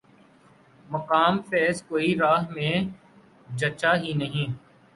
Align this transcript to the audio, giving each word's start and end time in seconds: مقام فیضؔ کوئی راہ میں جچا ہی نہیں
مقام 0.89 1.33
فیضؔ 1.49 1.77
کوئی 1.89 2.09
راہ 2.21 2.41
میں 2.53 2.75
جچا 3.57 3.91
ہی 4.01 4.11
نہیں 4.21 4.47